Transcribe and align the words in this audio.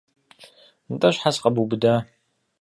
НтӀэ 0.91 1.09
щхьэ 1.15 1.29
сыкъэбубыда? 1.33 1.93